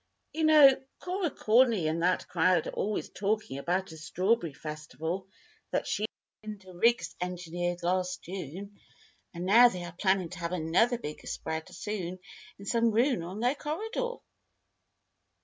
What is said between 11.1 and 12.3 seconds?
spread soon